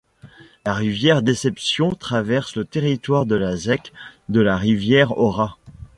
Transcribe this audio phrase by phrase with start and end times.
[0.65, 3.93] La rivière Déception traverse le territoire de la Zec
[4.29, 5.59] de la Rivière-aux-Rats.